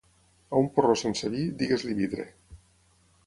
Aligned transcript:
A 0.53 0.61
un 0.63 0.69
porró 0.77 0.95
sense 1.01 1.29
vi, 1.35 1.43
digues-li 1.61 1.95
vidre. 2.03 2.27